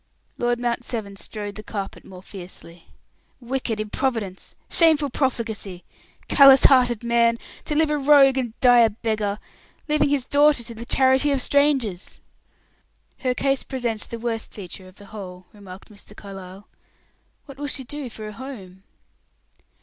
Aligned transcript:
Lord 0.39 0.59
Mount 0.59 0.83
Severn 0.83 1.15
strode 1.15 1.53
the 1.53 1.61
carpet 1.61 2.03
more 2.03 2.23
fiercely. 2.23 2.87
"Wicked 3.39 3.79
improvidence! 3.79 4.55
Shameful 4.67 5.11
profligacy; 5.11 5.83
callous 6.27 6.63
hearted 6.63 7.03
man! 7.03 7.37
To 7.65 7.75
live 7.75 7.91
a 7.91 7.99
rogue 7.99 8.39
and 8.39 8.59
die 8.61 8.79
a 8.79 8.89
beggar 8.89 9.37
leaving 9.87 10.09
his 10.09 10.25
daughter 10.25 10.63
to 10.63 10.73
the 10.73 10.87
charity 10.87 11.31
of 11.31 11.39
strangers!" 11.39 12.19
"Her 13.19 13.35
case 13.35 13.61
presents 13.61 14.07
the 14.07 14.17
worst 14.17 14.51
feature 14.55 14.87
of 14.87 14.95
the 14.95 15.05
whole," 15.13 15.45
remarked 15.53 15.89
Mr. 15.89 16.15
Carlyle. 16.17 16.67
"What 17.45 17.59
will 17.59 17.67
she 17.67 17.83
do 17.83 18.09
for 18.09 18.27
a 18.27 18.33
home?" 18.33 18.81